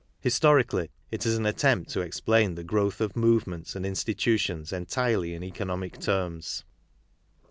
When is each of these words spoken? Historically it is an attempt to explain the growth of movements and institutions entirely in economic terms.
Historically 0.19 0.89
it 1.11 1.27
is 1.27 1.37
an 1.37 1.45
attempt 1.45 1.91
to 1.91 2.01
explain 2.01 2.55
the 2.55 2.63
growth 2.63 3.01
of 3.01 3.15
movements 3.15 3.75
and 3.75 3.85
institutions 3.85 4.73
entirely 4.73 5.35
in 5.35 5.43
economic 5.43 5.99
terms. 5.99 6.63